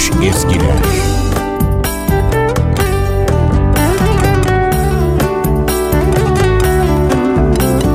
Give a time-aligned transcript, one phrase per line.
[0.00, 0.76] unutulmuş ezgiler.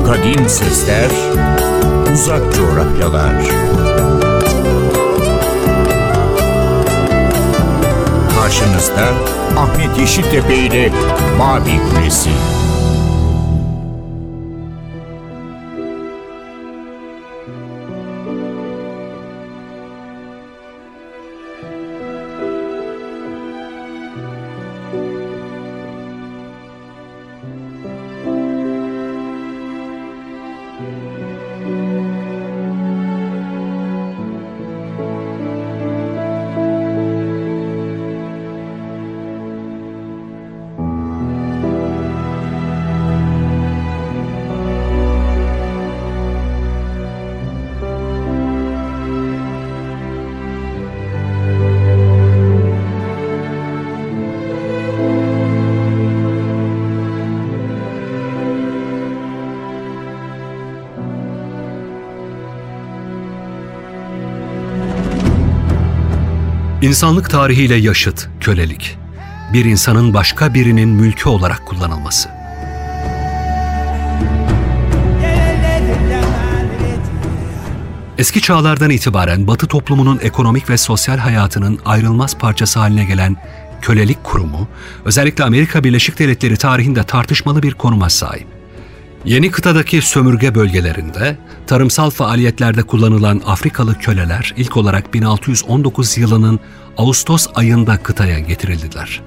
[0.06, 1.10] Kadim sesler,
[2.14, 3.34] uzak coğrafyalar.
[8.40, 9.08] Karşınızda
[9.56, 10.92] Ahmet Yeşiltepe ile
[11.38, 12.30] Mavi Kulesi.
[66.86, 68.98] İnsanlık tarihiyle yaşıt kölelik.
[69.52, 72.28] Bir insanın başka birinin mülkü olarak kullanılması.
[78.18, 83.36] Eski çağlardan itibaren Batı toplumunun ekonomik ve sosyal hayatının ayrılmaz parçası haline gelen
[83.80, 84.68] kölelik kurumu,
[85.04, 88.55] özellikle Amerika Birleşik Devletleri tarihinde tartışmalı bir konuma sahip.
[89.26, 96.60] Yeni kıtadaki sömürge bölgelerinde tarımsal faaliyetlerde kullanılan Afrikalı köleler ilk olarak 1619 yılının
[96.98, 99.22] Ağustos ayında kıtaya getirildiler.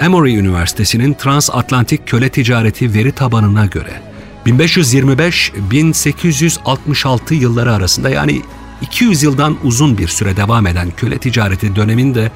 [0.00, 4.02] Emory Üniversitesi'nin transatlantik köle ticareti veri tabanına göre
[4.46, 8.42] 1525-1866 yılları arasında yani
[8.82, 12.30] 200 yıldan uzun bir süre devam eden köle ticareti döneminde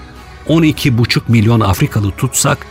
[0.47, 2.67] 12,5 milyon Afrikalı tutsak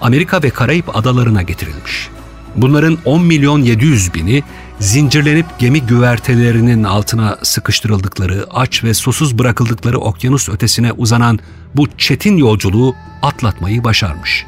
[0.00, 2.08] Amerika ve Karayip adalarına getirilmiş.
[2.56, 4.42] Bunların 10 milyon 700 bini
[4.78, 11.38] zincirlenip gemi güvertelerinin altına sıkıştırıldıkları, aç ve susuz bırakıldıkları okyanus ötesine uzanan
[11.74, 14.46] bu çetin yolculuğu atlatmayı başarmış.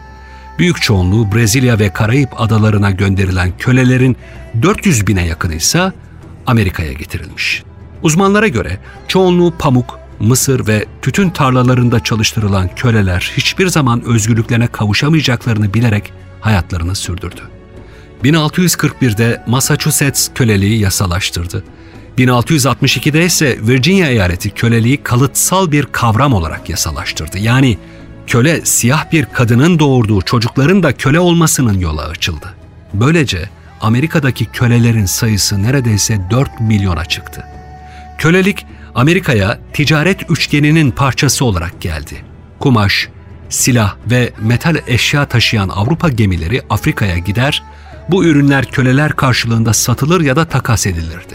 [0.59, 4.17] Büyük çoğunluğu Brezilya ve Karayip adalarına gönderilen kölelerin
[4.63, 5.93] 400 bine yakını ise
[6.47, 7.63] Amerika'ya getirilmiş.
[8.03, 8.79] Uzmanlara göre
[9.09, 17.60] çoğunluğu pamuk, mısır ve tütün tarlalarında çalıştırılan köleler hiçbir zaman özgürlüklerine kavuşamayacaklarını bilerek hayatlarını sürdürdü.
[18.25, 21.65] 1641'de Massachusetts köleliği yasalaştırdı.
[22.19, 27.39] 1662'de ise Virginia eyaleti köleliği kalıtsal bir kavram olarak yasalaştırdı.
[27.39, 27.79] Yani
[28.27, 32.55] köle siyah bir kadının doğurduğu çocukların da köle olmasının yola açıldı.
[32.95, 33.49] Böylece
[33.81, 37.45] Amerika'daki kölelerin sayısı neredeyse 4 milyona çıktı.
[38.19, 42.25] Kölelik Amerika'ya ticaret üçgeninin parçası olarak geldi.
[42.59, 43.09] Kumaş,
[43.49, 47.63] silah ve metal eşya taşıyan Avrupa gemileri Afrika'ya gider,
[48.13, 51.35] bu ürünler köleler karşılığında satılır ya da takas edilirdi.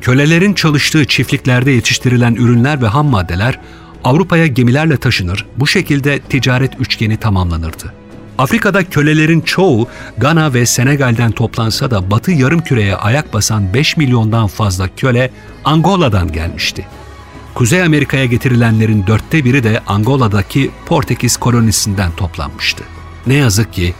[0.00, 3.58] Kölelerin çalıştığı çiftliklerde yetiştirilen ürünler ve ham maddeler
[4.04, 7.92] Avrupa'ya gemilerle taşınır, bu şekilde ticaret üçgeni tamamlanırdı.
[8.38, 9.88] Afrika'da kölelerin çoğu
[10.18, 15.30] Gana ve Senegal'den toplansa da Batı yarımküreye ayak basan 5 milyondan fazla köle
[15.64, 16.86] Angola'dan gelmişti.
[17.54, 22.84] Kuzey Amerika'ya getirilenlerin dörtte biri de Angola'daki Portekiz kolonisinden toplanmıştı.
[23.26, 23.94] Ne yazık ki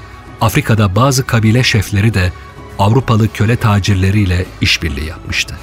[0.45, 2.33] Afrika'da bazı kabile şefleri de
[2.79, 5.55] Avrupalı köle tacirleriyle işbirliği yapmıştı.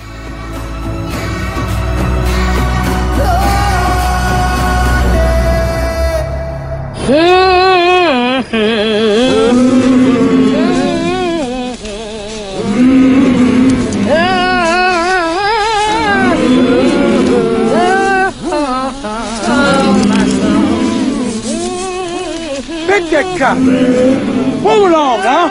[23.11, 24.30] That cop.
[24.61, 25.49] Move along now.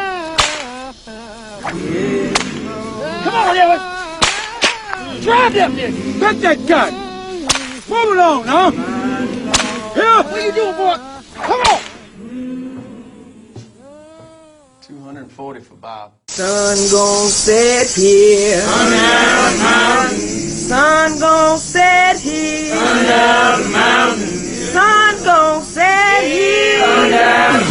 [3.24, 3.82] Come on, Ellis.
[5.24, 6.20] Drive them niggas.
[6.20, 6.94] Pick that gun.
[7.90, 8.70] Move along now.
[8.70, 10.22] Here.
[10.22, 10.96] What you doing, boy?
[11.34, 11.80] Come on.
[14.80, 16.12] 240 for Bob.
[16.28, 18.60] Sun gon' set here.
[18.60, 20.18] Sun down mountain.
[20.18, 22.76] Sun gon' set here.
[22.76, 24.28] Sun down mountain.
[24.28, 25.00] Sun
[27.10, 27.69] Get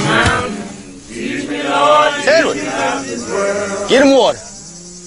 [3.89, 4.49] him water.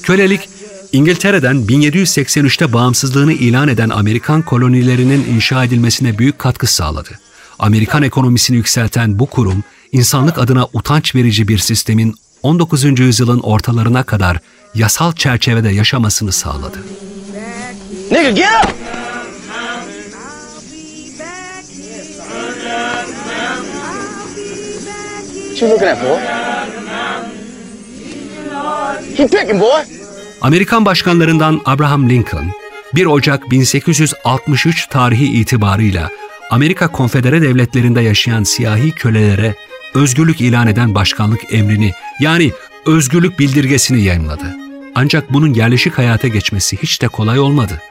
[0.02, 0.48] Kölelik,
[0.92, 7.10] İngiltere'den 1783'te bağımsızlığını ilan eden Amerikan kolonilerinin inşa edilmesine büyük katkı sağladı.
[7.58, 13.00] Amerikan ekonomisini yükselten bu kurum, insanlık adına utanç verici bir sistemin 19.
[13.00, 14.38] yüzyılın ortalarına kadar
[14.74, 16.78] yasal çerçevede yaşamasını sağladı.
[18.10, 18.72] Nigga, get up!
[25.52, 26.51] What you looking at, boy?
[29.16, 29.82] Keep picking, boy.
[30.40, 32.50] Amerikan başkanlarından Abraham Lincoln,
[32.94, 36.10] 1 Ocak 1863 tarihi itibarıyla
[36.50, 39.54] Amerika Konfedere Devletleri'nde yaşayan siyahi kölelere
[39.94, 42.52] özgürlük ilan eden başkanlık emrini yani
[42.86, 44.56] özgürlük bildirgesini yayınladı.
[44.94, 47.82] Ancak bunun yerleşik hayata geçmesi hiç de kolay olmadı.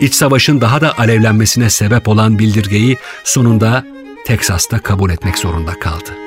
[0.00, 3.84] İç savaşın daha da alevlenmesine sebep olan bildirgeyi sonunda
[4.26, 6.21] Teksas'ta kabul etmek zorunda kaldı.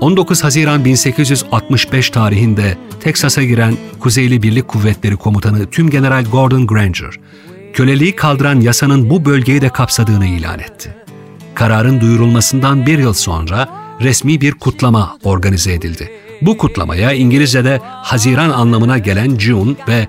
[0.00, 7.10] 19 Haziran 1865 tarihinde Teksas'a giren Kuzeyli Birlik Kuvvetleri Komutanı Tümgeneral Gordon Granger,
[7.72, 10.94] köleliği kaldıran yasanın bu bölgeyi de kapsadığını ilan etti.
[11.54, 13.68] Kararın duyurulmasından bir yıl sonra
[14.00, 16.12] resmi bir kutlama organize edildi.
[16.42, 20.08] Bu kutlamaya İngilizce'de Haziran anlamına gelen June ve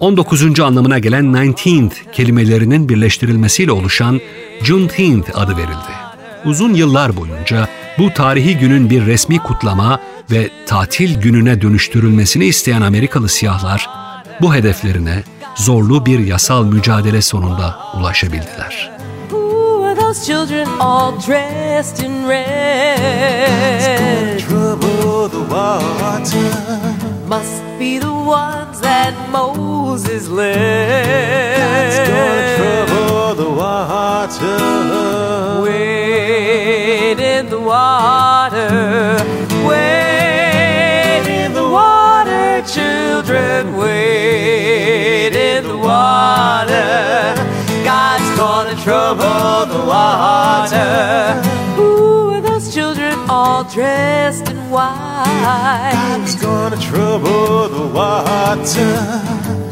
[0.00, 0.60] 19.
[0.60, 4.20] anlamına gelen 19th kelimelerinin birleştirilmesiyle oluşan
[4.62, 6.07] Juneteenth adı verildi.
[6.48, 7.68] Uzun yıllar boyunca
[7.98, 10.00] bu tarihi günün bir resmi kutlama
[10.30, 13.90] ve tatil gününe dönüştürülmesini isteyen Amerikalı siyahlar
[14.40, 15.22] bu hedeflerine
[15.56, 18.90] zorlu bir yasal mücadele sonunda ulaşabildiler.
[27.28, 30.96] Must be the ones that Moses It's gonna led.
[32.56, 35.37] trouble the water.
[37.68, 47.34] Wade in the water, wade in the water, children, wade in the water.
[47.84, 51.42] God's gonna trouble the water.
[51.76, 56.22] Who are those children all dressed in white?
[56.22, 58.94] It's gonna trouble the water.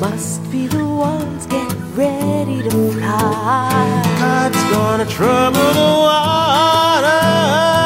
[0.01, 4.03] Must be the ones getting ready to fly.
[4.19, 7.86] God's gonna trouble the water.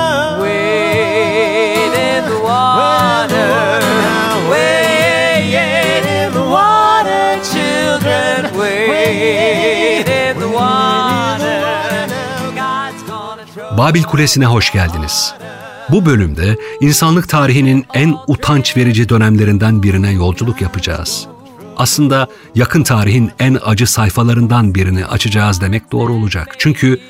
[13.81, 15.35] Babil Kulesi'ne hoş geldiniz.
[15.91, 21.27] Bu bölümde insanlık tarihinin en utanç verici dönemlerinden birine yolculuk yapacağız.
[21.77, 26.55] Aslında yakın tarihin en acı sayfalarından birini açacağız demek doğru olacak.
[26.59, 27.00] Çünkü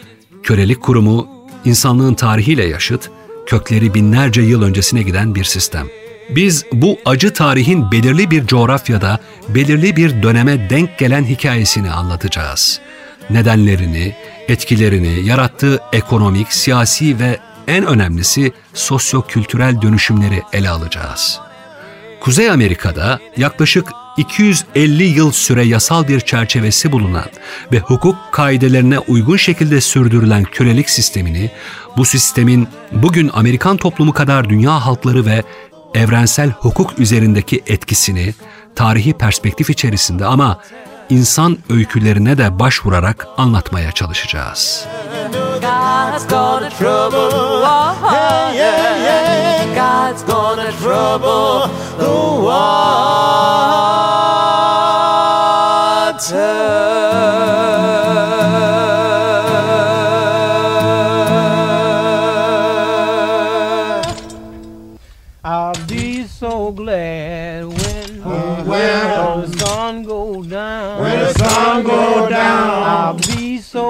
[0.43, 1.29] kölelik kurumu
[1.65, 3.11] insanlığın tarihiyle yaşıt,
[3.47, 5.87] kökleri binlerce yıl öncesine giden bir sistem.
[6.29, 9.19] Biz bu acı tarihin belirli bir coğrafyada,
[9.49, 12.81] belirli bir döneme denk gelen hikayesini anlatacağız.
[13.31, 14.15] Nedenlerini,
[14.49, 21.41] etkilerini, yarattığı ekonomik, siyasi ve en önemlisi sosyo-kültürel dönüşümleri ele alacağız.
[22.21, 27.25] Kuzey Amerika'da yaklaşık 250 yıl süre yasal bir çerçevesi bulunan
[27.73, 31.51] ve hukuk kaidelerine uygun şekilde sürdürülen kölelik sistemini,
[31.97, 35.43] bu sistemin bugün Amerikan toplumu kadar dünya halkları ve
[35.95, 38.35] evrensel hukuk üzerindeki etkisini
[38.77, 40.61] tarihi perspektif içerisinde ama
[41.11, 44.87] insan öykülerine de başvurarak anlatmaya çalışacağız.
[65.43, 67.30] I'll be so glad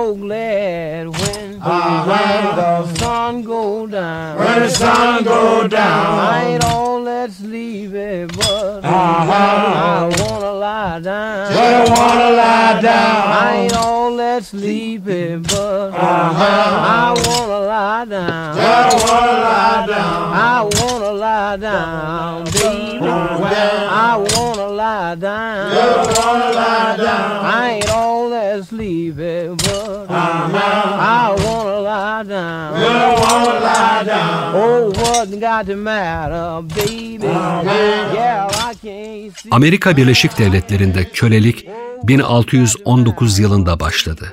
[0.00, 4.38] so glad when, ah, when the sun go down.
[4.38, 6.18] When the sun go down.
[6.18, 8.90] I ain't all that sleepy, but uh-huh.
[8.90, 11.52] I wanna lie down.
[11.52, 13.16] But I wanna lie down.
[13.42, 16.44] I ain't all that sleepy, but uh-huh.
[16.96, 18.56] I wanna lie down.
[18.56, 20.32] But I wanna lie down.
[20.32, 23.06] I wanna lie down, baby.
[23.06, 25.72] I wanna lie down.
[25.72, 27.44] I wanna lie down.
[27.44, 29.59] I ain't all that sleepy, but
[32.24, 32.72] lie down.
[32.74, 34.54] Wanna lie down.
[34.54, 37.26] Oh, what got the matter, baby?
[37.26, 39.48] Yeah, I can't see.
[39.50, 41.66] Amerika Birleşik Devletleri'nde kölelik
[42.02, 44.32] 1619 yılında başladı.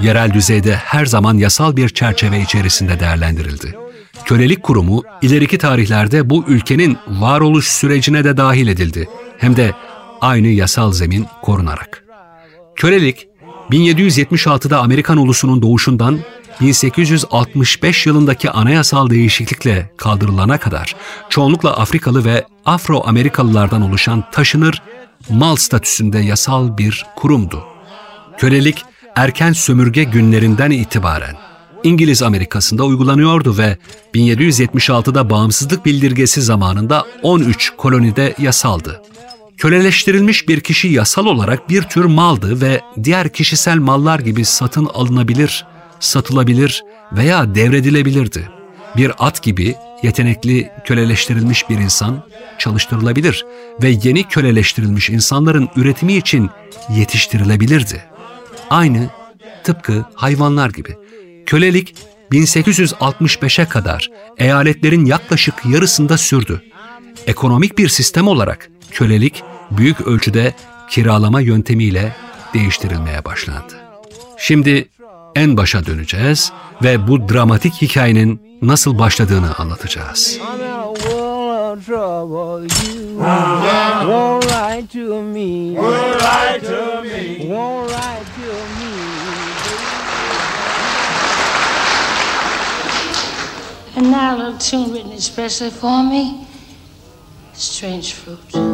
[0.00, 3.74] Yerel düzeyde her zaman yasal bir çerçeve içerisinde değerlendirildi.
[4.24, 9.08] Kölelik kurumu ileriki tarihlerde bu ülkenin varoluş sürecine de dahil edildi.
[9.38, 9.72] Hem de
[10.20, 12.04] aynı yasal zemin korunarak.
[12.76, 13.28] Kölelik
[13.70, 16.18] 1776'da Amerikan ulusunun doğuşundan
[16.60, 20.96] 1865 yılındaki anayasal değişiklikle kaldırılana kadar
[21.28, 24.82] çoğunlukla Afrikalı ve Afro-Amerikalılardan oluşan taşınır
[25.28, 27.64] mal statüsünde yasal bir kurumdu.
[28.38, 28.84] Kölelik
[29.16, 31.36] erken sömürge günlerinden itibaren
[31.84, 33.78] İngiliz Amerikası'nda uygulanıyordu ve
[34.14, 39.02] 1776'da bağımsızlık bildirgesi zamanında 13 kolonide yasaldı.
[39.56, 45.66] Köleleştirilmiş bir kişi yasal olarak bir tür maldı ve diğer kişisel mallar gibi satın alınabilir,
[46.00, 48.48] satılabilir veya devredilebilirdi.
[48.96, 52.24] Bir at gibi yetenekli köleleştirilmiş bir insan
[52.58, 53.46] çalıştırılabilir
[53.82, 56.50] ve yeni köleleştirilmiş insanların üretimi için
[56.96, 58.04] yetiştirilebilirdi.
[58.70, 59.10] Aynı
[59.64, 60.96] tıpkı hayvanlar gibi.
[61.46, 61.94] Kölelik
[62.32, 66.62] 1865'e kadar eyaletlerin yaklaşık yarısında sürdü.
[67.26, 70.54] Ekonomik bir sistem olarak kölelik büyük ölçüde
[70.90, 72.16] kiralama yöntemiyle
[72.54, 73.74] değiştirilmeye başlandı.
[74.38, 74.88] Şimdi
[75.38, 76.52] en başa döneceğiz
[76.82, 80.38] ve bu dramatik hikayenin nasıl başladığını anlatacağız.
[93.96, 96.46] And now a little tune written especially for me.
[97.54, 98.67] Strange fruit.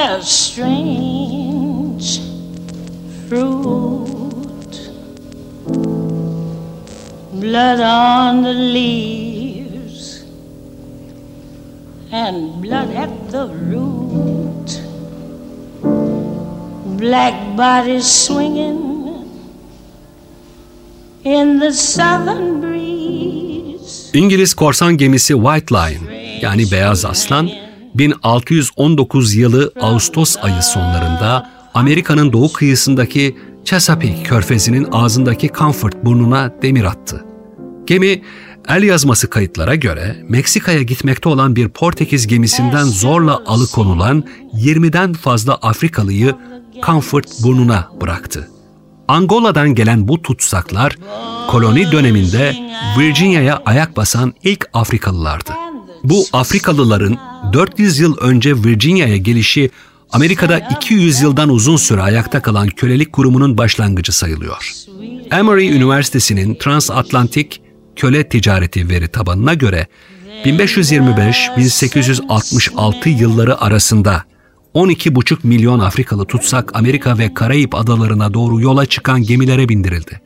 [0.00, 2.10] Bear strange
[3.28, 4.74] fruit.
[7.44, 10.24] Blood on the leaves
[12.12, 14.68] and blood at the root.
[16.98, 18.80] Black bodies swinging
[21.24, 24.10] in the southern breeze.
[24.14, 26.04] İngiliz korsan gemisi White Lion
[26.42, 27.59] yani Beyaz Aslan
[27.94, 37.24] 1619 yılı Ağustos ayı sonlarında Amerika'nın doğu kıyısındaki Chesapeake körfezinin ağzındaki Comfort burnuna demir attı.
[37.86, 38.22] Gemi
[38.68, 46.34] el yazması kayıtlara göre Meksika'ya gitmekte olan bir Portekiz gemisinden zorla alıkonulan 20'den fazla Afrikalıyı
[46.82, 48.50] Comfort burnuna bıraktı.
[49.08, 50.96] Angola'dan gelen bu tutsaklar
[51.48, 52.56] koloni döneminde
[52.98, 55.69] Virginia'ya ayak basan ilk Afrikalılardı.
[56.04, 57.18] Bu Afrikalıların
[57.52, 59.70] 400 yıl önce Virginia'ya gelişi
[60.10, 64.72] Amerika'da 200 yıldan uzun süre ayakta kalan kölelik kurumunun başlangıcı sayılıyor.
[65.30, 67.62] Emory Üniversitesi'nin transatlantik
[67.96, 69.86] köle ticareti veri tabanına göre
[70.44, 74.24] 1525-1866 yılları arasında
[74.74, 80.20] 12,5 milyon Afrikalı tutsak Amerika ve Karayip adalarına doğru yola çıkan gemilere bindirildi.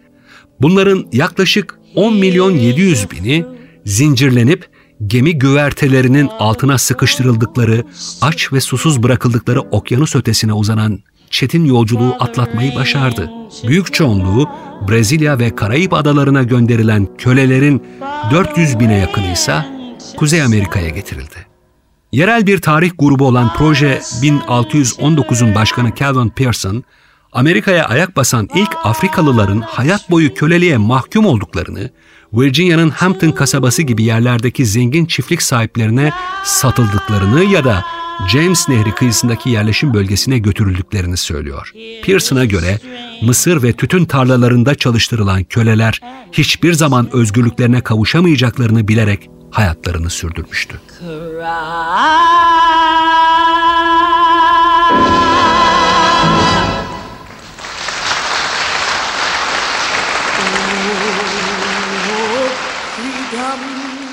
[0.61, 3.45] Bunların yaklaşık 10 milyon 700 bini
[3.85, 4.74] zincirlenip
[5.07, 7.85] gemi güvertelerinin altına sıkıştırıldıkları,
[8.21, 10.99] aç ve susuz bırakıldıkları okyanus ötesine uzanan
[11.31, 13.31] çetin yolculuğu atlatmayı başardı.
[13.69, 14.49] Büyük çoğunluğu
[14.89, 17.83] Brezilya ve Karayip adalarına gönderilen kölelerin
[18.31, 19.65] 400 bine yakını ise
[20.17, 21.47] Kuzey Amerika'ya getirildi.
[22.13, 26.85] Yerel bir tarih grubu olan Proje 1619'un başkanı Calvin Pearson,
[27.33, 31.91] Amerika'ya ayak basan ilk Afrikalıların hayat boyu köleliğe mahkum olduklarını,
[32.37, 36.12] Virginia'nın Hampton kasabası gibi yerlerdeki zengin çiftlik sahiplerine
[36.45, 37.85] satıldıklarını ya da
[38.29, 41.73] James Nehri kıyısındaki yerleşim bölgesine götürüldüklerini söylüyor.
[42.03, 42.79] Pearson'a göre
[43.23, 46.00] mısır ve tütün tarlalarında çalıştırılan köleler
[46.33, 50.81] hiçbir zaman özgürlüklerine kavuşamayacaklarını bilerek hayatlarını sürdürmüştü.
[63.47, 64.04] Oh,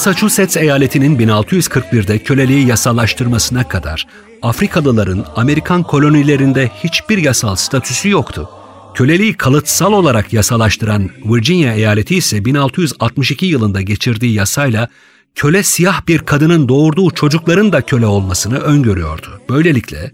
[0.00, 4.06] Massachusetts eyaletinin 1641'de köleliği yasallaştırmasına kadar
[4.42, 8.48] Afrikalıların Amerikan kolonilerinde hiçbir yasal statüsü yoktu.
[8.94, 14.88] Köleliği kalıtsal olarak yasalaştıran Virginia eyaleti ise 1662 yılında geçirdiği yasayla
[15.34, 19.40] köle siyah bir kadının doğurduğu çocukların da köle olmasını öngörüyordu.
[19.48, 20.12] Böylelikle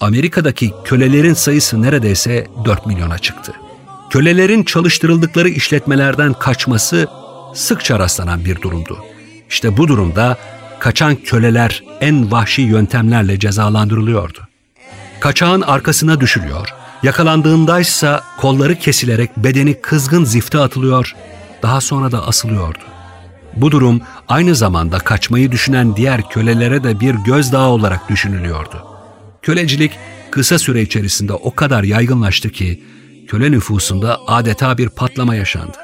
[0.00, 3.52] Amerika'daki kölelerin sayısı neredeyse 4 milyona çıktı.
[4.10, 7.06] Kölelerin çalıştırıldıkları işletmelerden kaçması
[7.54, 8.98] sıkça rastlanan bir durumdu.
[9.50, 10.36] İşte bu durumda
[10.78, 14.38] kaçan köleler en vahşi yöntemlerle cezalandırılıyordu.
[15.20, 16.68] Kaçağın arkasına düşülüyor,
[17.02, 21.14] yakalandığındaysa kolları kesilerek bedeni kızgın zifte atılıyor,
[21.62, 22.78] daha sonra da asılıyordu.
[23.56, 28.86] Bu durum aynı zamanda kaçmayı düşünen diğer kölelere de bir gözdağı olarak düşünülüyordu.
[29.42, 29.92] Kölecilik
[30.30, 32.82] kısa süre içerisinde o kadar yaygınlaştı ki
[33.28, 35.76] köle nüfusunda adeta bir patlama yaşandı.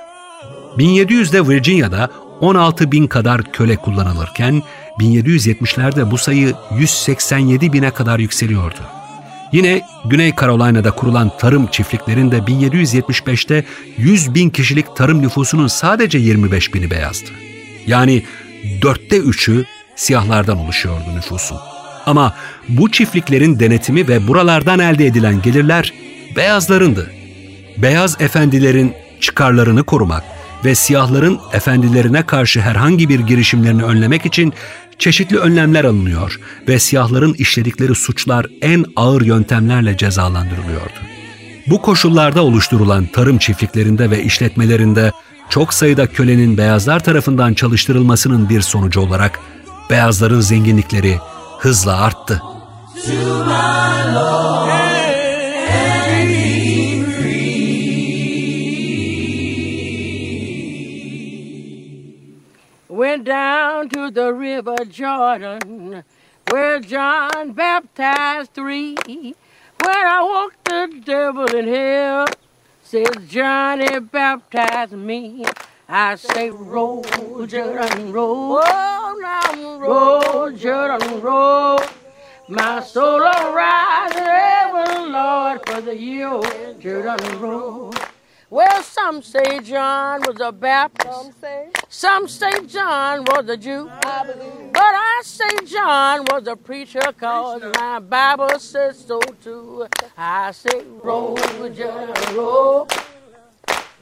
[0.79, 2.11] 1700'de Virginia'da
[2.43, 4.63] 16 bin kadar köle kullanılırken
[4.99, 8.81] 1770'lerde bu sayı 187 bine kadar yükseliyordu.
[9.53, 13.65] Yine Güney Carolina'da kurulan tarım çiftliklerinde 1775'te
[13.97, 17.31] 100 bin kişilik tarım nüfusunun sadece 25 bini beyazdı.
[17.87, 18.23] Yani
[18.83, 19.65] dörtte üçü
[19.97, 21.59] siyahlardan oluşuyordu nüfusun.
[22.07, 22.35] Ama
[22.69, 25.93] bu çiftliklerin denetimi ve buralardan elde edilen gelirler
[26.37, 27.11] beyazlarındı.
[27.77, 34.53] Beyaz efendilerin çıkarlarını korumak ve siyahların efendilerine karşı herhangi bir girişimlerini önlemek için
[34.99, 40.93] çeşitli önlemler alınıyor ve siyahların işledikleri suçlar en ağır yöntemlerle cezalandırılıyordu.
[41.67, 45.13] Bu koşullarda oluşturulan tarım çiftliklerinde ve işletmelerinde
[45.51, 49.41] çok sayıda kölenin beyazlar tarafından çalıştırılmasının bir sonucu olarak
[49.91, 51.19] beyazların zenginlikleri
[51.59, 52.43] hızla arttı.
[53.05, 54.82] Went
[64.57, 66.05] river Jordan,
[66.51, 68.97] where John baptized three.
[69.07, 72.27] When I walked the devil in hell,
[72.83, 75.45] says Johnny baptized me.
[75.89, 77.03] I say, roll,
[77.47, 78.61] Jordan, roll.
[78.63, 81.81] Oh, now roll, Jordan, roll.
[82.49, 87.95] My soul will rise in heaven, Lord, for the year Jordan roll.
[88.53, 91.11] Well, some say John was a Baptist.
[91.11, 93.89] Some say, some say John was a Jew.
[93.91, 94.75] I believe.
[94.75, 99.87] But I say John was a preacher, cause my Bible says so too.
[100.19, 102.89] I say, roll, Jordan, roll.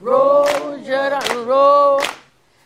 [0.01, 2.03] Roll, Jordan, roll.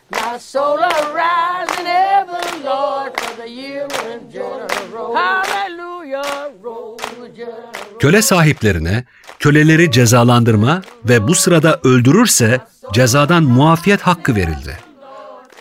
[0.09, 5.15] My soul arise in heaven, Lord, for the year when Jordan roll.
[5.15, 6.97] Hallelujah, roll,
[7.35, 7.99] Jordan.
[7.99, 9.05] Köle sahiplerine
[9.45, 12.59] köleleri cezalandırma ve bu sırada öldürürse
[12.93, 14.77] cezadan muafiyet hakkı verildi.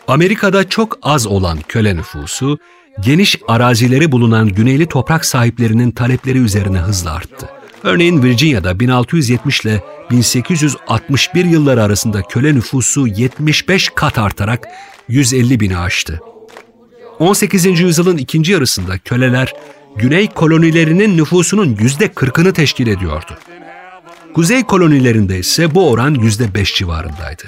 [0.08, 2.58] Amerika'da çok az olan köle nüfusu,
[3.00, 7.48] geniş arazileri bulunan güneyli toprak sahiplerinin talepleri üzerine hızla arttı.
[7.82, 14.68] Örneğin Virginia'da 1670 ile 1861 yılları arasında köle nüfusu 75 kat artarak
[15.08, 16.20] 150 bini aştı.
[17.18, 17.80] 18.
[17.80, 19.52] yüzyılın ikinci yarısında köleler
[19.96, 23.38] güney kolonilerinin nüfusunun yüzde 40'ını teşkil ediyordu.
[24.34, 27.42] Kuzey kolonilerinde ise bu oran yüzde 5 civarındaydı.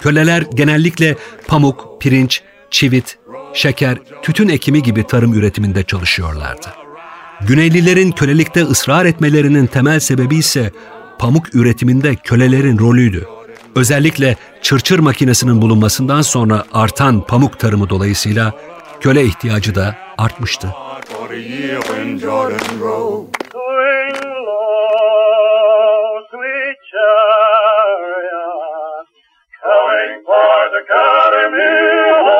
[0.00, 1.16] Köleler genellikle
[1.46, 3.18] pamuk, pirinç, çivit,
[3.54, 6.66] şeker, tütün ekimi gibi tarım üretiminde çalışıyorlardı.
[7.40, 10.72] Güneylilerin kölelikte ısrar etmelerinin temel sebebi ise
[11.18, 13.26] pamuk üretiminde kölelerin rolüydü.
[13.76, 18.52] Özellikle çırçır makinesinin bulunmasından sonra artan pamuk tarımı dolayısıyla
[19.00, 20.68] köle ihtiyacı da artmıştı.
[31.50, 32.33] mia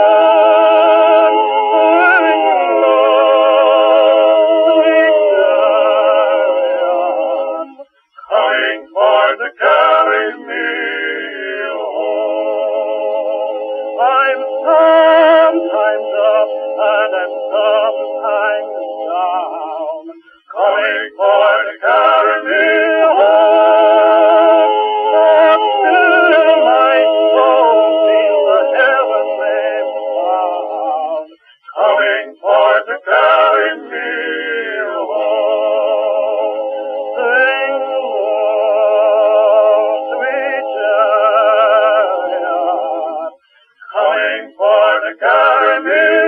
[44.56, 46.23] for to carry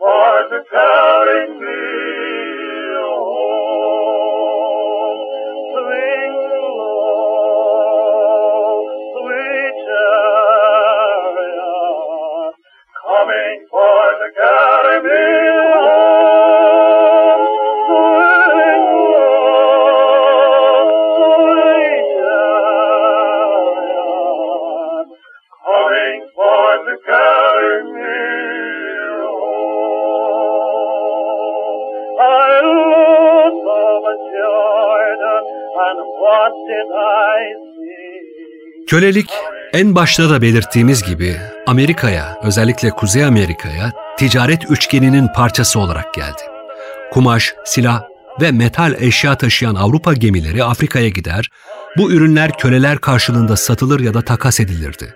[0.00, 2.19] for the carrying me
[38.90, 39.30] Kölelik
[39.72, 46.42] en başta da belirttiğimiz gibi Amerika'ya, özellikle Kuzey Amerika'ya ticaret üçgeninin parçası olarak geldi.
[47.12, 48.02] Kumaş, silah
[48.40, 51.48] ve metal eşya taşıyan Avrupa gemileri Afrika'ya gider,
[51.96, 55.14] bu ürünler köleler karşılığında satılır ya da takas edilirdi.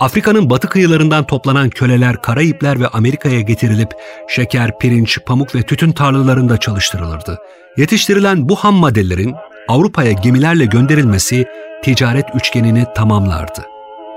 [0.00, 3.90] Afrika'nın batı kıyılarından toplanan köleler Karayipler ve Amerika'ya getirilip
[4.28, 7.38] şeker, pirinç, pamuk ve tütün tarlalarında çalıştırılırdı.
[7.76, 9.34] Yetiştirilen bu ham maddelerin
[9.68, 11.46] Avrupa'ya gemilerle gönderilmesi
[11.86, 13.62] ticaret üçgenini tamamlardı.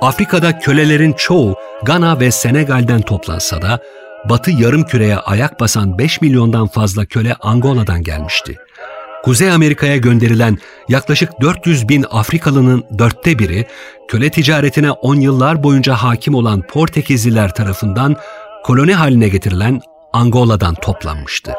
[0.02, 3.80] Afrika'da kölelerin çoğu Gana ve Senegal'den toplansa da
[4.30, 8.56] Batı yarımküreye ayak basan 5 milyondan fazla köle Angola'dan gelmişti.
[9.24, 13.66] Kuzey Amerika'ya gönderilen yaklaşık 400 bin Afrikalının dörtte biri
[14.08, 18.16] köle ticaretine 10 yıllar boyunca hakim olan Portekizliler tarafından
[18.64, 19.82] koloni haline getirilen
[20.14, 21.54] Angola'dan toplanmıştı.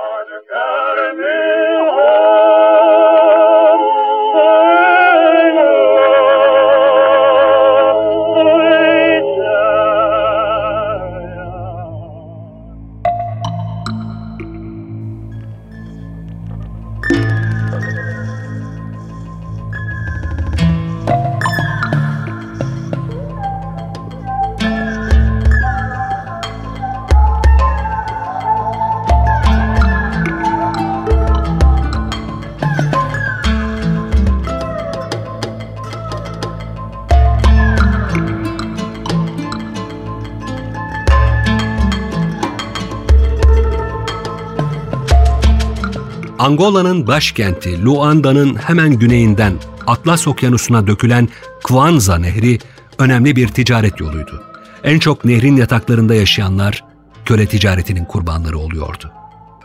[46.40, 49.54] Angola'nın başkenti Luanda'nın hemen güneyinden
[49.86, 51.28] Atlas Okyanusu'na dökülen
[51.62, 52.58] Kwanza Nehri
[52.98, 54.42] önemli bir ticaret yoluydu.
[54.84, 56.84] En çok nehrin yataklarında yaşayanlar
[57.24, 59.12] köle ticaretinin kurbanları oluyordu.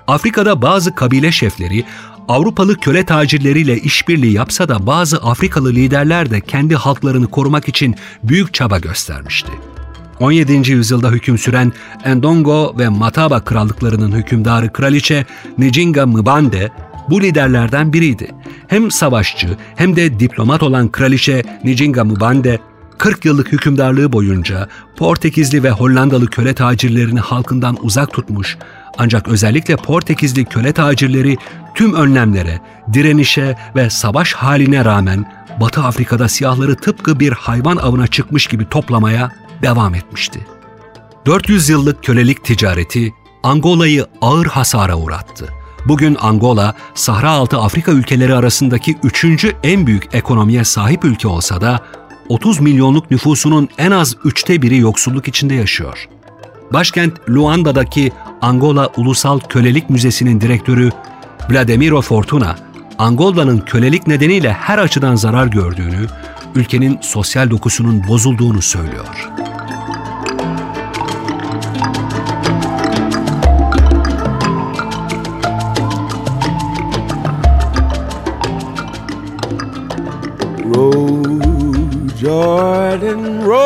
[0.08, 1.86] Afrika'da bazı kabile şefleri
[2.28, 8.54] Avrupalı köle tacirleriyle işbirliği yapsa da bazı Afrikalı liderler de kendi halklarını korumak için büyük
[8.54, 9.52] çaba göstermişti.
[10.20, 10.72] 17.
[10.72, 11.74] yüzyılda hüküm süren
[12.04, 15.26] Endongo ve Mataba krallıklarının hükümdarı kraliçe
[15.58, 16.72] Njinga Mbande
[17.10, 18.32] bu liderlerden biriydi.
[18.68, 22.60] Hem savaşçı hem de diplomat olan kraliçe Njinga Mbande
[22.98, 28.58] 40 yıllık hükümdarlığı boyunca Portekizli ve Hollandalı köle tacirlerini halkından uzak tutmuş
[28.98, 31.38] ancak özellikle Portekizli köle tacirleri
[31.76, 32.62] tüm önlemlere,
[32.94, 35.26] direnişe ve savaş haline rağmen
[35.62, 40.40] Batı Afrika'da siyahları tıpkı bir hayvan avına çıkmış gibi toplamaya devam etmişti.
[41.26, 43.14] 400 yıllık kölelik ticareti
[43.44, 45.54] Angola'yı ağır hasara uğrattı.
[45.86, 51.80] Bugün Angola, Sahra altı Afrika ülkeleri arasındaki üçüncü en büyük ekonomiye sahip ülke olsa da
[52.30, 56.08] 30 milyonluk nüfusunun en az üçte biri yoksulluk içinde yaşıyor.
[56.74, 60.90] Başkent Luanda'daki Angola Ulusal Kölelik Müzesi'nin direktörü
[61.50, 62.56] Vladimiro Fortuna,
[62.98, 66.08] Angola'nın kölelik nedeniyle her açıdan zarar gördüğünü,
[66.56, 69.30] ülkenin sosyal dokusunun bozulduğunu söylüyor.
[82.18, 83.66] Jordan, roll,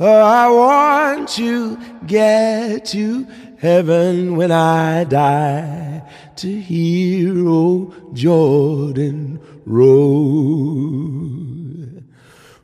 [0.00, 3.26] I want to get to
[3.60, 6.02] heaven when I die
[6.36, 11.20] to hear old Jordan roll.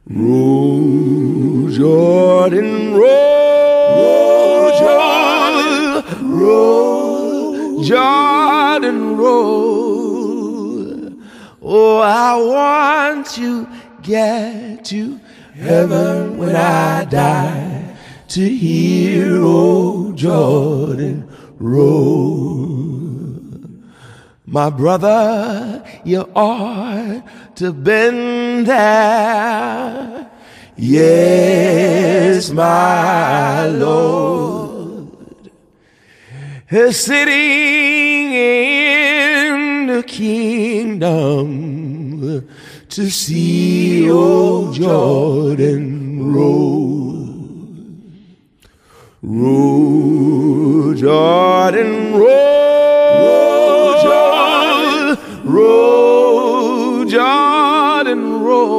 [0.09, 9.66] Roll, Jordan, roll, Jordan, roll, Jordan, roll.
[11.61, 13.68] Oh, I want to
[14.02, 15.20] get to
[15.54, 17.65] heaven when I die
[18.37, 21.27] to hear old Jordan
[21.59, 23.01] roll.
[24.44, 30.31] My brother, you ought to been there.
[30.77, 35.09] Yes, my Lord.
[36.68, 41.07] is Sitting in the kingdom
[42.90, 47.06] to see old Jordan roll.
[49.22, 58.76] Roll, Jordan, roll, Jordan, roll, Jordan, roll.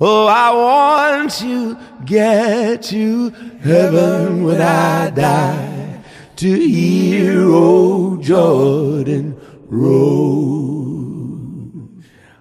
[0.00, 3.30] Oh, I want to get to
[3.62, 6.04] heaven when I die
[6.36, 10.67] to hear old Jordan roll.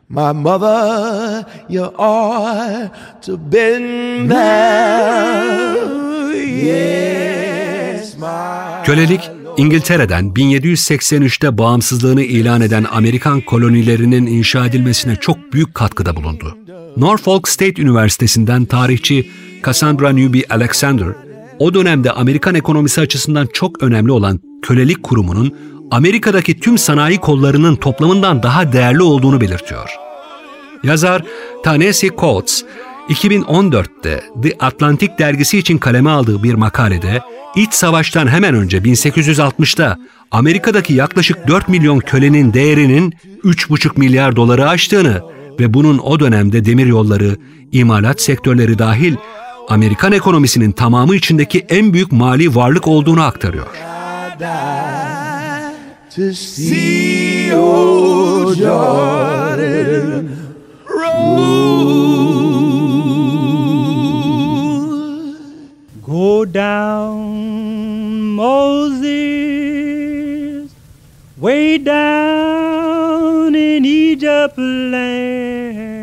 [0.09, 2.91] My mother, you ought
[3.25, 5.97] to been there.
[6.65, 8.15] Yes,
[8.85, 9.21] Kölelik,
[9.57, 16.57] İngiltere'den 1783'te bağımsızlığını ilan eden Amerikan kolonilerinin inşa edilmesine çok büyük katkıda bulundu.
[16.97, 19.29] Norfolk State Üniversitesi'nden tarihçi
[19.65, 21.07] Cassandra Newby Alexander,
[21.59, 25.53] o dönemde Amerikan ekonomisi açısından çok önemli olan kölelik kurumunun
[25.91, 29.89] Amerika'daki tüm sanayi kollarının toplamından daha değerli olduğunu belirtiyor.
[30.83, 31.21] Yazar
[31.63, 32.63] Ta-Nehisi Coates,
[33.09, 37.21] 2014'te The Atlantic dergisi için kaleme aldığı bir makalede,
[37.55, 39.97] İç savaştan hemen önce 1860'da
[40.31, 45.21] Amerika'daki yaklaşık 4 milyon kölenin değerinin 3,5 milyar doları aştığını
[45.59, 47.37] ve bunun o dönemde demir yolları,
[47.71, 49.15] imalat sektörleri dahil
[49.69, 53.67] Amerikan ekonomisinin tamamı içindeki en büyük mali varlık olduğunu aktarıyor.
[56.17, 60.25] To see old Jordan
[60.89, 61.37] roll.
[66.01, 69.03] Go down, Moses,
[71.37, 75.96] way down in Egypt land.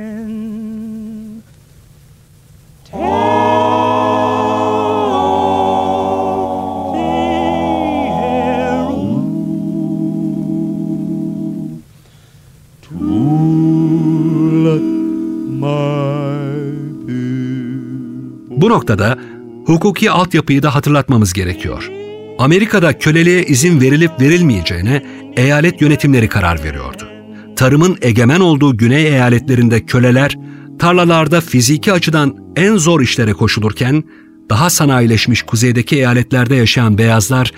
[18.64, 19.18] Bu noktada
[19.66, 21.90] hukuki altyapıyı da hatırlatmamız gerekiyor.
[22.38, 25.02] Amerika'da köleliğe izin verilip verilmeyeceğine
[25.36, 27.08] eyalet yönetimleri karar veriyordu.
[27.56, 30.38] Tarımın egemen olduğu güney eyaletlerinde köleler
[30.78, 34.04] tarlalarda fiziki açıdan en zor işlere koşulurken
[34.50, 37.52] daha sanayileşmiş kuzeydeki eyaletlerde yaşayan beyazlar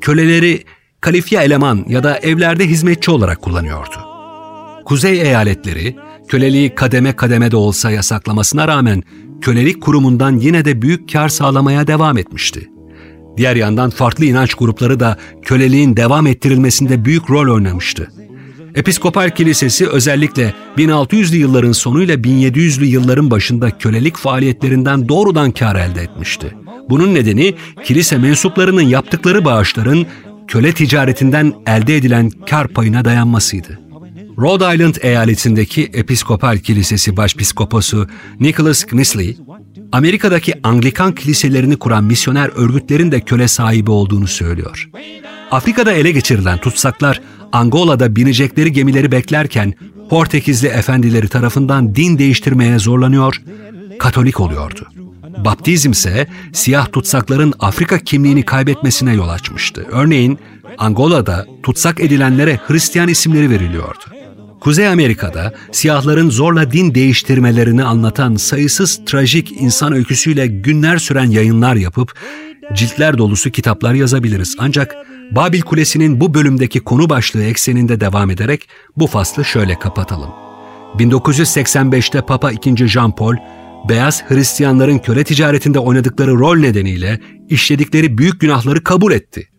[0.00, 0.64] köleleri
[1.00, 3.96] kalifiye eleman ya da evlerde hizmetçi olarak kullanıyordu.
[4.84, 5.96] Kuzey eyaletleri
[6.32, 9.02] köleliği kademe kademe de olsa yasaklamasına rağmen
[9.40, 12.70] kölelik kurumundan yine de büyük kar sağlamaya devam etmişti.
[13.36, 18.12] Diğer yandan farklı inanç grupları da köleliğin devam ettirilmesinde büyük rol oynamıştı.
[18.74, 26.56] Episkopal Kilisesi özellikle 1600'lü yılların sonuyla 1700'lü yılların başında kölelik faaliyetlerinden doğrudan kar elde etmişti.
[26.90, 30.06] Bunun nedeni kilise mensuplarının yaptıkları bağışların
[30.48, 33.81] köle ticaretinden elde edilen kar payına dayanmasıydı.
[34.38, 38.06] Rhode Island eyaletindeki Episkopal Kilisesi Başpiskoposu
[38.40, 39.36] Nicholas Knisley,
[39.92, 44.88] Amerika'daki Anglikan kiliselerini kuran misyoner örgütlerin de köle sahibi olduğunu söylüyor.
[45.50, 47.20] Afrika'da ele geçirilen tutsaklar
[47.52, 49.74] Angola'da binecekleri gemileri beklerken
[50.10, 53.42] Portekizli efendileri tarafından din değiştirmeye zorlanıyor,
[53.98, 54.86] Katolik oluyordu.
[55.44, 59.86] Baptizm ise siyah tutsakların Afrika kimliğini kaybetmesine yol açmıştı.
[59.90, 60.38] Örneğin
[60.78, 64.04] Angola'da tutsak edilenlere Hristiyan isimleri veriliyordu.
[64.62, 72.14] Kuzey Amerika'da siyahların zorla din değiştirmelerini anlatan sayısız trajik insan öyküsüyle günler süren yayınlar yapıp
[72.72, 74.56] ciltler dolusu kitaplar yazabiliriz.
[74.58, 74.96] Ancak
[75.30, 80.30] Babil Kulesi'nin bu bölümdeki konu başlığı ekseninde devam ederek bu faslı şöyle kapatalım.
[80.98, 82.86] 1985'te Papa II.
[82.86, 83.36] Jean Paul,
[83.88, 89.51] beyaz Hristiyanların köle ticaretinde oynadıkları rol nedeniyle işledikleri büyük günahları kabul etti.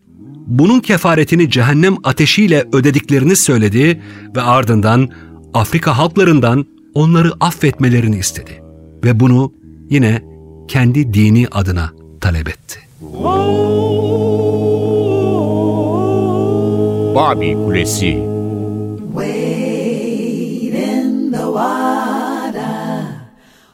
[0.46, 4.02] Bunun kefaretini cehennem ateşiyle ödediklerini söyledi
[4.36, 5.08] ve ardından
[5.54, 8.62] Afrika halklarından onları affetmelerini istedi.
[9.04, 9.52] Ve bunu
[9.90, 10.22] yine
[10.68, 12.80] kendi dini adına talep etti.
[17.14, 18.18] Babil Kulesi
[19.14, 19.84] Wade
[20.92, 23.04] in the water,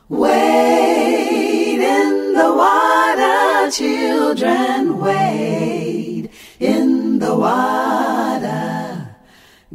[0.09, 5.00] wade in the water, children,
[7.41, 9.17] water.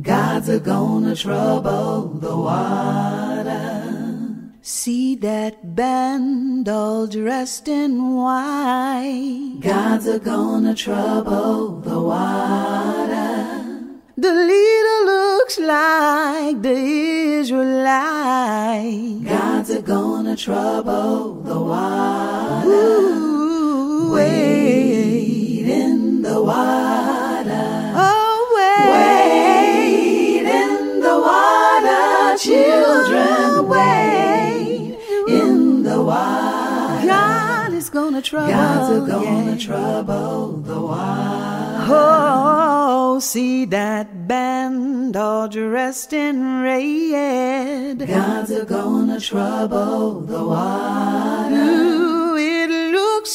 [0.02, 3.72] Gods are gonna trouble the water.
[4.62, 9.60] See that band all dressed in white.
[9.62, 13.36] Gods are gonna trouble the water.
[14.18, 16.78] The leader looks like the
[17.40, 19.24] Israelite.
[19.24, 22.68] Gods are gonna trouble the water.
[22.68, 27.25] Ooh, wade in the water.
[31.28, 37.08] water, children, wait in the water.
[37.08, 38.52] God is gonna trouble.
[38.52, 39.58] God's gonna yeah.
[39.58, 41.86] trouble the water.
[41.88, 48.08] Oh, see that band all dressed in red.
[48.08, 51.56] God's gonna trouble the water.
[51.56, 52.15] Ooh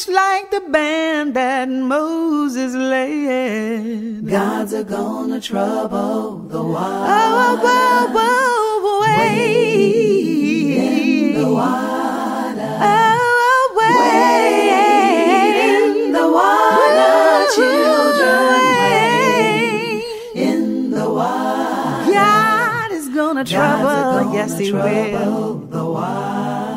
[0.07, 4.27] looks like the band that Moses led.
[4.27, 7.13] Gods are gonna trouble the oh, oh, water.
[7.13, 9.45] Oh, whoa, whoa, whoa, way
[10.77, 12.77] in the water.
[12.81, 14.69] Oh, way
[15.69, 18.53] in the water, children.
[19.53, 22.11] Way in the water.
[22.13, 25.55] God is gonna trouble, gonna yes, He will.
[25.69, 26.70] The water.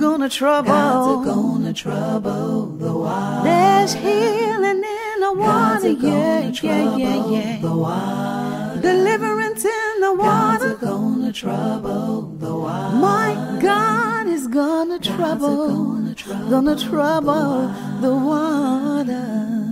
[0.00, 0.72] Gonna trouble.
[0.72, 3.44] God's gonna trouble the water.
[3.44, 5.90] There's healing in the water.
[5.90, 7.60] Yeah, yeah, yeah, yeah.
[7.60, 8.80] The water.
[8.80, 10.74] Deliverance in the water.
[10.74, 12.96] God's gonna trouble the water.
[12.96, 15.68] My God is gonna trouble.
[15.68, 17.68] Gonna trouble, gonna trouble
[18.00, 19.69] the water.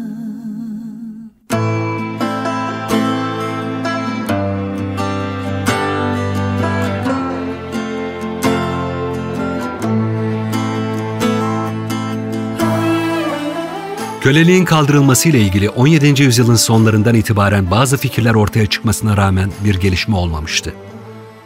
[14.21, 16.23] Köleliğin kaldırılması ile ilgili 17.
[16.23, 20.75] yüzyılın sonlarından itibaren bazı fikirler ortaya çıkmasına rağmen bir gelişme olmamıştı.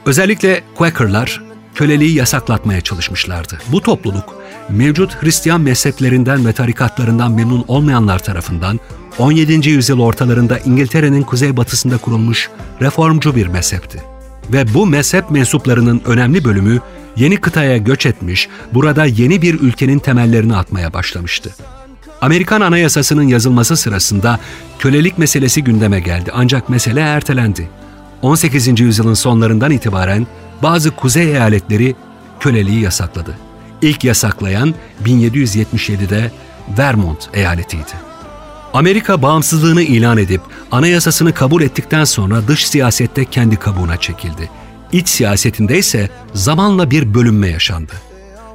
[0.07, 1.43] Özellikle Quaker'lar
[1.75, 3.59] köleliği yasaklatmaya çalışmışlardı.
[3.73, 4.37] Bu topluluk
[4.69, 8.81] mevcut Hristiyan mezheplerinden ve tarikatlarından memnun olmayanlar tarafından
[9.19, 9.69] 17.
[9.69, 14.03] yüzyıl ortalarında İngiltere'nin kuzeybatısında kurulmuş reformcu bir mezhepti.
[14.53, 16.81] Ve bu mezhep mensuplarının önemli bölümü
[17.17, 21.55] yeni kıtaya göç etmiş, burada yeni bir ülkenin temellerini atmaya başlamıştı.
[22.23, 24.39] Amerikan Anayasası'nın yazılması sırasında
[24.79, 27.69] kölelik meselesi gündeme geldi ancak mesele ertelendi.
[28.23, 28.81] 18.
[28.81, 30.27] yüzyılın sonlarından itibaren
[30.63, 31.95] bazı kuzey eyaletleri
[32.41, 33.39] köleliği yasakladı.
[33.83, 36.33] İlk yasaklayan 1777'de
[36.79, 37.93] Vermont eyaletiydi.
[38.75, 44.51] Amerika bağımsızlığını ilan edip anayasasını kabul ettikten sonra dış siyasette kendi kabuğuna çekildi.
[44.93, 47.93] İç siyasetinde ise zamanla bir bölünme yaşandı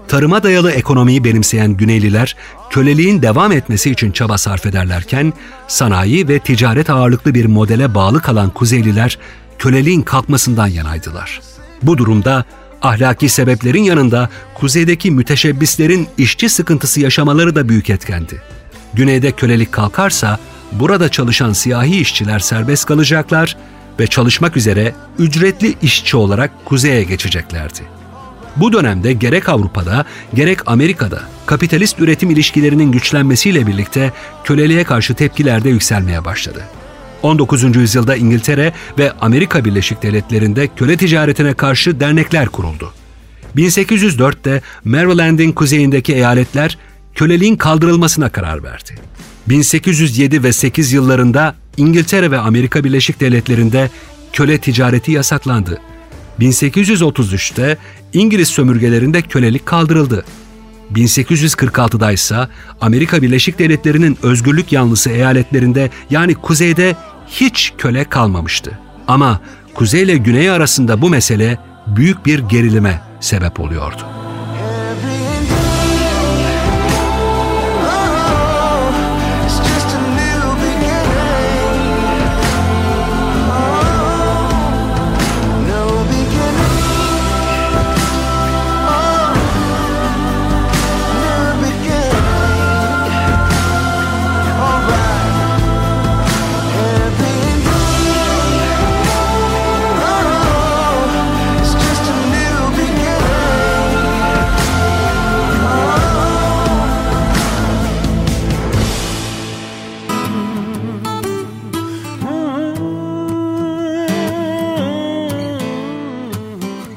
[0.07, 2.35] tarıma dayalı ekonomiyi benimseyen Güneyliler
[2.69, 5.33] köleliğin devam etmesi için çaba sarf ederlerken
[5.67, 9.17] sanayi ve ticaret ağırlıklı bir modele bağlı kalan Kuzeyliler
[9.59, 11.41] köleliğin kalkmasından yanaydılar.
[11.83, 12.45] Bu durumda
[12.81, 18.41] ahlaki sebeplerin yanında kuzeydeki müteşebbislerin işçi sıkıntısı yaşamaları da büyük etkendi.
[18.93, 20.39] Güneyde kölelik kalkarsa
[20.71, 23.57] burada çalışan siyahi işçiler serbest kalacaklar
[23.99, 27.81] ve çalışmak üzere ücretli işçi olarak kuzeye geçeceklerdi.
[28.59, 35.69] Bu dönemde gerek Avrupa'da gerek Amerika'da kapitalist üretim ilişkilerinin güçlenmesiyle birlikte köleliğe karşı tepkiler de
[35.69, 36.63] yükselmeye başladı.
[37.23, 37.75] 19.
[37.75, 42.93] yüzyılda İngiltere ve Amerika Birleşik Devletleri'nde köle ticaretine karşı dernekler kuruldu.
[43.55, 46.77] 1804'te Maryland'in kuzeyindeki eyaletler
[47.15, 48.95] köleliğin kaldırılmasına karar verdi.
[49.49, 53.89] 1807 ve 8 yıllarında İngiltere ve Amerika Birleşik Devletleri'nde
[54.33, 55.81] köle ticareti yasaklandı
[56.39, 57.77] 1833'te
[58.13, 60.25] İngiliz sömürgelerinde kölelik kaldırıldı.
[60.93, 62.47] 1846'da ise
[62.81, 66.95] Amerika Birleşik Devletleri'nin özgürlük yanlısı eyaletlerinde yani kuzeyde
[67.27, 68.79] hiç köle kalmamıştı.
[69.07, 69.41] Ama
[69.73, 71.57] kuzey ile güney arasında bu mesele
[71.87, 74.16] büyük bir gerilime sebep oluyordu.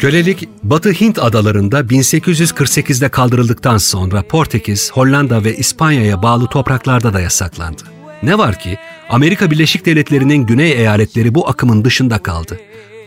[0.01, 7.83] Kölelik Batı Hint adalarında 1848'de kaldırıldıktan sonra Portekiz, Hollanda ve İspanya'ya bağlı topraklarda da yasaklandı.
[8.23, 8.79] Ne var ki
[9.11, 12.61] Amerika Birleşik Devletleri'nin güney eyaletleri bu akımın dışında kaldı.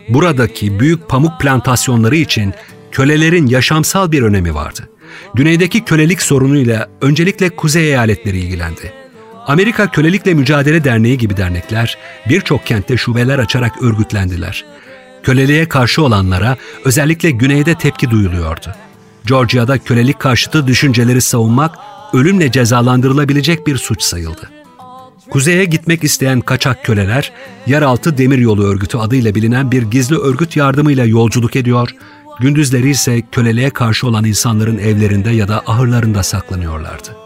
[0.08, 2.54] Buradaki büyük pamuk plantasyonları için
[2.92, 4.88] kölelerin yaşamsal bir önemi vardı.
[5.34, 8.92] Güneydeki kölelik sorunuyla öncelikle kuzey eyaletleri ilgilendi.
[9.46, 14.64] Amerika Kölelikle Mücadele Derneği gibi dernekler birçok kentte şubeler açarak örgütlendiler
[15.24, 18.74] köleliğe karşı olanlara özellikle güneyde tepki duyuluyordu.
[19.26, 21.74] Georgia'da kölelik karşıtı düşünceleri savunmak
[22.12, 24.50] ölümle cezalandırılabilecek bir suç sayıldı.
[25.30, 27.32] Kuzeye gitmek isteyen kaçak köleler,
[27.66, 31.90] Yeraltı Demiryolu Örgütü adıyla bilinen bir gizli örgüt yardımıyla yolculuk ediyor,
[32.40, 37.23] gündüzleri ise köleliğe karşı olan insanların evlerinde ya da ahırlarında saklanıyorlardı.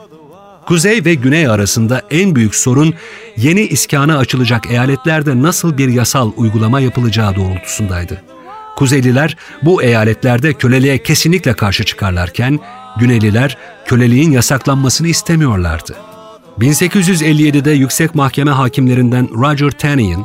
[0.68, 2.94] Kuzey ve güney arasında en büyük sorun
[3.36, 8.22] yeni iskana açılacak eyaletlerde nasıl bir yasal uygulama yapılacağı doğrultusundaydı.
[8.76, 12.60] Kuzeyliler bu eyaletlerde köleliğe kesinlikle karşı çıkarlarken
[13.00, 15.96] Güneyliler köleliğin yasaklanmasını istemiyorlardı.
[16.58, 20.24] 1857'de yüksek mahkeme hakimlerinden Roger Taney'in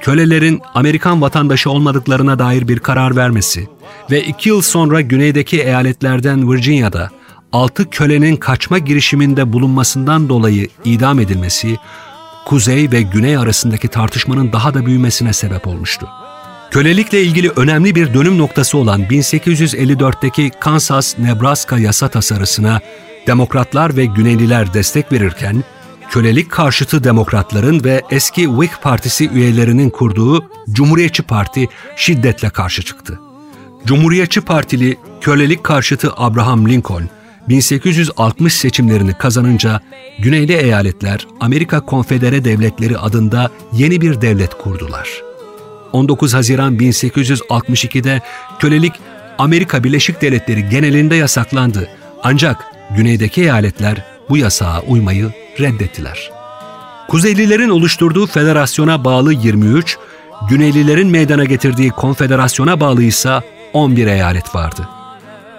[0.00, 3.68] kölelerin Amerikan vatandaşı olmadıklarına dair bir karar vermesi
[4.10, 7.10] ve iki yıl sonra güneydeki eyaletlerden Virginia'da
[7.52, 11.76] altı kölenin kaçma girişiminde bulunmasından dolayı idam edilmesi,
[12.44, 16.08] kuzey ve güney arasındaki tartışmanın daha da büyümesine sebep olmuştu.
[16.70, 22.80] Kölelikle ilgili önemli bir dönüm noktası olan 1854'teki Kansas-Nebraska yasa tasarısına
[23.26, 25.64] Demokratlar ve Güneyliler destek verirken,
[26.10, 33.20] kölelik karşıtı demokratların ve eski Whig Partisi üyelerinin kurduğu Cumhuriyetçi Parti şiddetle karşı çıktı.
[33.86, 37.02] Cumhuriyetçi Partili kölelik karşıtı Abraham Lincoln,
[37.48, 39.80] 1860 seçimlerini kazanınca
[40.18, 45.08] Güneyli eyaletler Amerika Konfedere Devletleri adında yeni bir devlet kurdular.
[45.92, 48.20] 19 Haziran 1862'de
[48.58, 48.92] kölelik
[49.38, 51.88] Amerika Birleşik Devletleri genelinde yasaklandı.
[52.22, 52.64] Ancak
[52.96, 55.30] güneydeki eyaletler bu yasağa uymayı
[55.60, 56.30] reddettiler.
[57.08, 59.98] Kuzeylilerin oluşturduğu federasyona bağlı 23,
[60.48, 63.40] Güneylilerin meydana getirdiği konfederasyona bağlı ise
[63.72, 64.88] 11 eyalet vardı.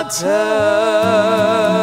[0.09, 1.78] Water.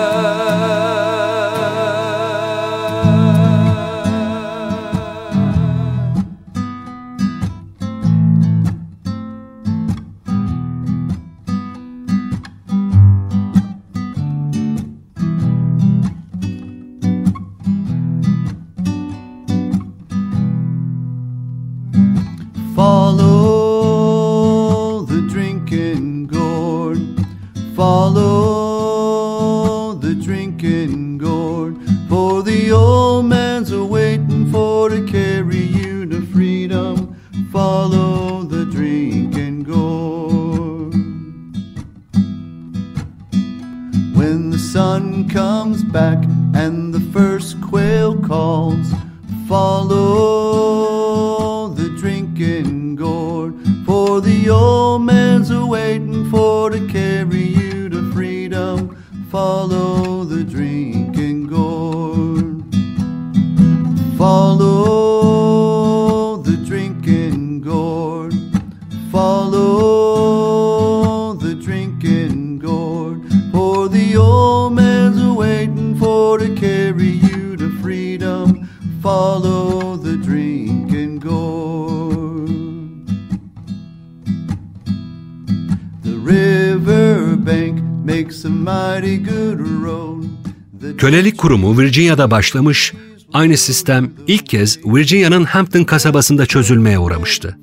[91.16, 92.94] Kölelik kurumu Virginia'da başlamış,
[93.34, 97.58] aynı sistem ilk kez Virginia'nın Hampton kasabasında çözülmeye uğramıştı.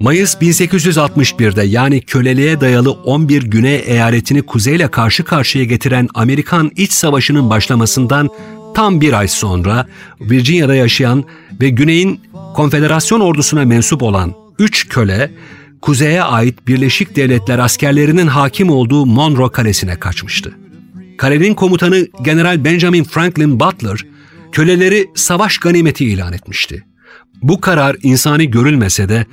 [0.00, 7.50] Mayıs 1861'de yani köleliğe dayalı 11 Güney eyaletini kuzeyle karşı karşıya getiren Amerikan İç Savaşı'nın
[7.50, 8.28] başlamasından
[8.74, 9.86] tam bir ay sonra
[10.20, 11.24] Virginia'da yaşayan
[11.60, 12.20] ve Güney'in
[12.54, 15.30] konfederasyon ordusuna mensup olan 3 köle,
[15.82, 20.54] kuzeye ait Birleşik Devletler askerlerinin hakim olduğu Monroe Kalesi'ne kaçmıştı.
[21.18, 24.04] Kalenin komutanı General Benjamin Franklin Butler,
[24.52, 26.84] köleleri savaş ganimeti ilan etmişti.
[27.42, 29.26] Bu karar insani görülmese de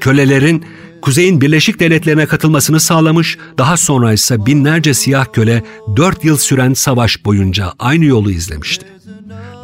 [0.00, 0.64] kölelerin
[1.02, 5.62] Kuzey'in Birleşik Devletleri'ne katılmasını sağlamış, daha sonra ise binlerce siyah köle
[5.96, 8.86] dört yıl süren savaş boyunca aynı yolu izlemişti.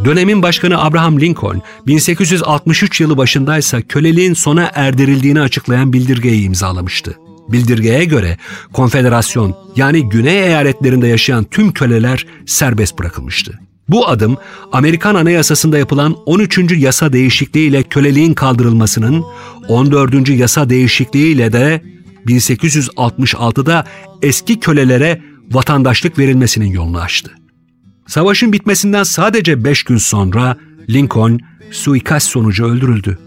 [0.05, 7.28] Dönemin başkanı Abraham Lincoln 1863 yılı başındaysa köleliğin sona erdirildiğini açıklayan bildirgeyi imzalamıştı.
[7.49, 8.37] Bildirgeye göre
[8.73, 13.59] konfederasyon yani güney eyaletlerinde yaşayan tüm köleler serbest bırakılmıştı.
[13.89, 14.37] Bu adım
[14.73, 16.59] Amerikan Anayasası'nda yapılan 13.
[16.77, 19.25] yasa değişikliği ile köleliğin kaldırılmasının
[19.69, 20.29] 14.
[20.29, 21.83] yasa değişikliği ile de
[22.27, 23.85] 1866'da
[24.23, 27.31] eski kölelere vatandaşlık verilmesinin yolunu açtı.
[28.07, 30.57] Savaşın bitmesinden sadece 5 gün sonra
[30.91, 31.39] Lincoln
[31.71, 33.19] suikast sonucu öldürüldü.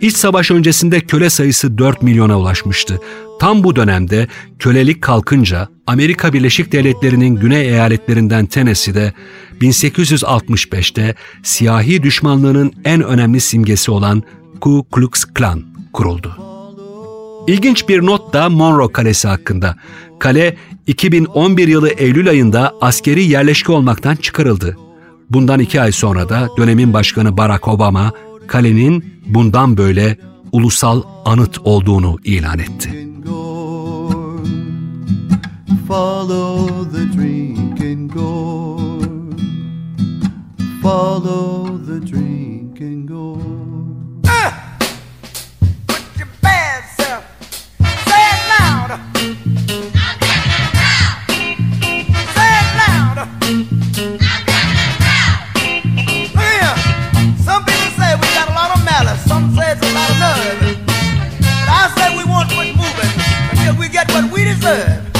[0.00, 3.00] İç savaş öncesinde köle sayısı 4 milyona ulaşmıştı.
[3.42, 4.28] Tam bu dönemde
[4.58, 9.12] kölelik kalkınca Amerika Birleşik Devletleri'nin güney eyaletlerinden Tennessee'de
[9.60, 14.22] 1865'te siyahi düşmanlığının en önemli simgesi olan
[14.60, 15.62] Ku Klux Klan
[15.92, 16.36] kuruldu.
[17.46, 19.76] İlginç bir not da Monroe Kalesi hakkında.
[20.18, 24.76] Kale 2011 yılı Eylül ayında askeri yerleşke olmaktan çıkarıldı.
[25.30, 28.12] Bundan iki ay sonra da dönemin başkanı Barack Obama
[28.46, 30.16] kalenin bundan böyle
[30.52, 33.11] ulusal anıt olduğunu ilan etti.
[35.92, 38.98] Follow the drink and go.
[40.80, 43.38] Follow the drink and go.
[44.26, 44.78] Ah!
[45.86, 47.22] Put your bad self.
[48.08, 48.98] Say it louder.
[52.36, 53.26] Say it louder.
[56.40, 56.74] Here.
[57.44, 59.22] Some people say we got a lot of malice.
[59.26, 60.16] Some say it's a lot of.
[61.36, 63.12] But I say we won't quit moving
[63.50, 65.11] until we get what we deserve.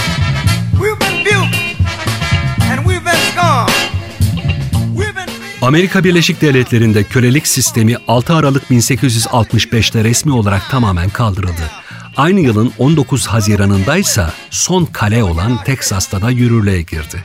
[5.62, 11.70] Amerika Birleşik Devletleri'nde kölelik sistemi 6 Aralık 1865'te resmi olarak tamamen kaldırıldı.
[12.16, 17.24] Aynı yılın 19 Haziran'ında ise son kale olan Teksas'ta da yürürlüğe girdi.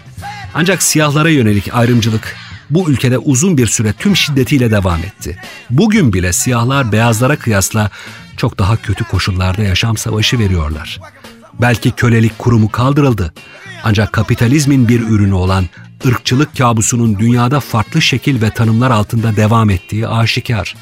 [0.53, 2.35] Ancak siyahlara yönelik ayrımcılık
[2.69, 5.37] bu ülkede uzun bir süre tüm şiddetiyle devam etti.
[5.69, 7.89] Bugün bile siyahlar beyazlara kıyasla
[8.37, 10.99] çok daha kötü koşullarda yaşam savaşı veriyorlar.
[11.61, 13.33] Belki kölelik kurumu kaldırıldı.
[13.83, 15.65] Ancak kapitalizmin bir ürünü olan
[16.05, 20.75] ırkçılık kabusunun dünyada farklı şekil ve tanımlar altında devam ettiği aşikar.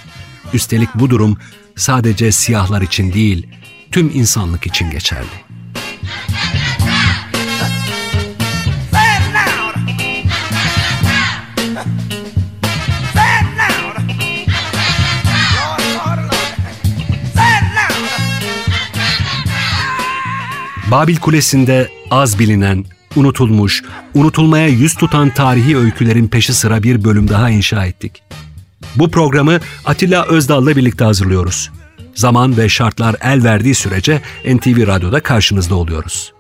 [0.54, 1.38] Üstelik bu durum
[1.76, 3.48] sadece siyahlar için değil,
[3.92, 5.46] tüm insanlık için geçerli.
[20.92, 22.86] Babil Kulesi'nde az bilinen,
[23.18, 28.24] unutulmuş, unutulmaya yüz tutan tarihi öykülerin peşi sıra bir bölüm daha inşa ettik.
[28.96, 31.72] Bu programı Atilla Özdal'la birlikte hazırlıyoruz.
[32.16, 36.34] Zaman ve şartlar el verdiği sürece NTV Radyo'da karşınızda oluyoruz.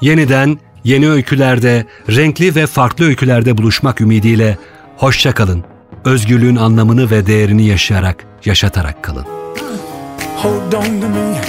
[0.00, 4.58] Yeniden yeni öykülerde, renkli ve farklı öykülerde buluşmak ümidiyle
[4.96, 5.64] hoşça kalın.
[6.04, 9.24] Özgürlüğün anlamını ve değerini yaşayarak, yaşatarak kalın.
[10.36, 11.40] Hold on to me.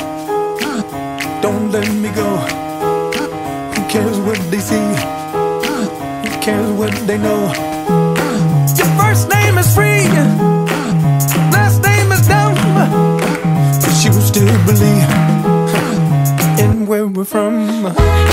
[1.44, 2.71] Don't let me go.
[3.92, 4.88] Cares what they see?
[6.24, 7.52] Who cares what they know?
[8.78, 10.08] Your first name is free,
[11.52, 12.56] last name is dumb.
[13.82, 15.10] But you still believe
[16.64, 18.31] in where we're from.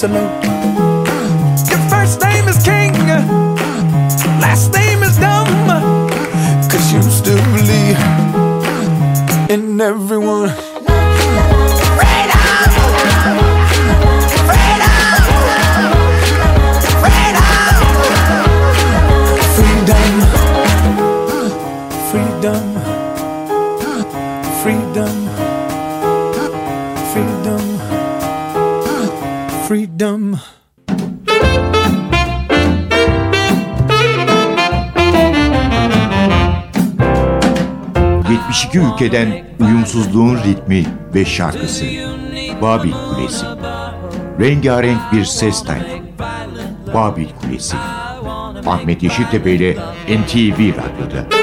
[0.00, 0.44] Antelope.
[1.68, 2.92] Your first name is King.
[4.40, 5.48] Last name is Dumb.
[6.70, 8.17] Cause you still believe
[38.98, 40.84] ...72 ülkeden uyumsuzluğun ritmi
[41.14, 41.84] ve şarkısı...
[42.62, 43.46] ...Babil Kulesi...
[44.40, 45.98] ...rengarenk bir ses tayfı...
[46.94, 47.76] ...Babil Kulesi...
[48.66, 49.72] ...Ahmet Yeşiltepe ile
[50.08, 51.37] NTV Radyo'da...